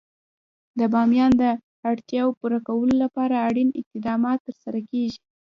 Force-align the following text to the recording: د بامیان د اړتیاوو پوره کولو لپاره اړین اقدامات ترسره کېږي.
د 0.79 0.81
بامیان 0.93 1.31
د 1.41 1.43
اړتیاوو 1.89 2.37
پوره 2.39 2.59
کولو 2.67 2.93
لپاره 3.03 3.35
اړین 3.47 3.69
اقدامات 3.81 4.37
ترسره 4.47 4.79
کېږي. 4.91 5.19